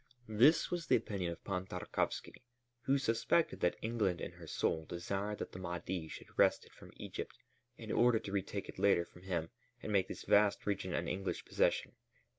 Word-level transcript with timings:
This 0.27 0.71
was 0.71 0.87
the 0.87 0.95
opinion 0.95 1.31
of 1.31 1.43
Pan 1.43 1.67
Tarkowski, 1.67 2.41
who 2.85 2.97
suspected 2.97 3.59
that 3.59 3.75
England 3.83 4.19
in 4.19 4.31
her 4.31 4.47
soul 4.47 4.85
desired 4.85 5.37
that 5.37 5.51
the 5.51 5.59
Mahdi 5.59 6.07
should 6.07 6.39
wrest 6.39 6.65
it 6.65 6.73
from 6.73 6.91
Egypt 6.95 7.37
in 7.77 7.91
order 7.91 8.17
to 8.17 8.31
retake 8.31 8.67
it 8.67 8.79
later 8.79 9.05
from 9.05 9.21
him 9.21 9.51
and 9.83 9.91
make 9.93 10.07
this 10.07 10.23
vast 10.23 10.65
region 10.65 10.95
an 10.95 11.07
English 11.07 11.45
possession. 11.45 11.91